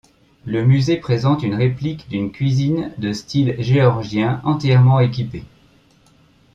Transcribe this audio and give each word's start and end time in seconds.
Le 0.45 0.65
musée 0.65 0.97
présente 0.97 1.43
une 1.43 1.53
réplique 1.53 2.09
d'une 2.09 2.31
cuisine 2.31 2.91
de 2.97 3.13
style 3.13 3.55
géorgien 3.59 4.41
entièrement 4.43 4.99
équipée. 4.99 5.43